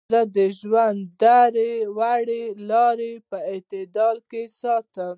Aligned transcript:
زۀ 0.11 0.21
د 0.35 0.37
ژوند 0.59 0.99
درې 1.23 1.71
واړه 1.97 2.41
لارې 2.69 3.13
پۀ 3.29 3.37
اعتدال 3.51 4.17
کښې 4.29 4.43
ساتم- 4.59 5.07